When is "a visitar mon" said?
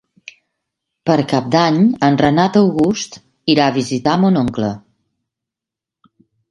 3.73-4.45